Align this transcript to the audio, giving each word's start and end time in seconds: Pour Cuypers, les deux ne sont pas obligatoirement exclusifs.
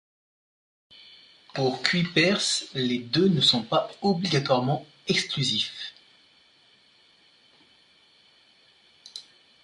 Pour 1.53 1.83
Cuypers, 1.83 2.65
les 2.73 2.97
deux 2.97 3.27
ne 3.27 3.39
sont 3.39 3.61
pas 3.61 3.87
obligatoirement 4.01 4.83
exclusifs. 5.07 5.93